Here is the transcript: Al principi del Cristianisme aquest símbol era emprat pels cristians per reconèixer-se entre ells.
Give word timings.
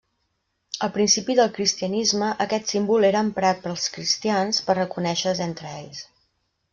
Al 0.85 0.91
principi 0.93 1.33
del 1.39 1.51
Cristianisme 1.57 2.29
aquest 2.45 2.73
símbol 2.73 3.05
era 3.11 3.21
emprat 3.27 3.61
pels 3.67 3.85
cristians 3.99 4.63
per 4.71 4.77
reconèixer-se 4.81 5.47
entre 5.49 5.75
ells. 5.83 6.01